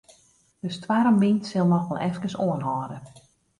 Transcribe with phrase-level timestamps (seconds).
[0.61, 2.97] De stoarmwyn sil noch wol efkes oanhâlde.